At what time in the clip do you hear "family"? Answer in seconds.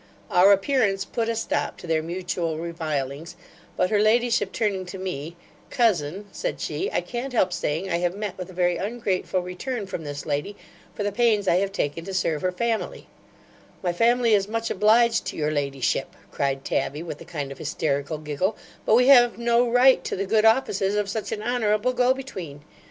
12.51-13.05, 13.93-14.33